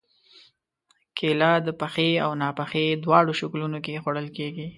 [1.17, 4.67] کېله د پخې او ناپخې دواړو شکلونو کې خوړل کېږي.